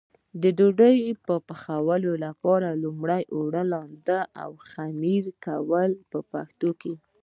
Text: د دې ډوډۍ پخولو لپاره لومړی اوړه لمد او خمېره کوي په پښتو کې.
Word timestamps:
د 0.41 0.43
دې 0.43 0.51
ډوډۍ 0.57 0.97
پخولو 1.49 2.11
لپاره 2.25 2.79
لومړی 2.83 3.23
اوړه 3.35 3.63
لمد 3.73 4.09
او 4.43 4.51
خمېره 4.69 5.33
کوي 5.45 5.89
په 6.11 6.19
پښتو 6.31 6.69
کې. 6.81 6.93